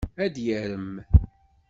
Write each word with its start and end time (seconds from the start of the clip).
Ad 0.23 0.35
yarem. 0.45 0.93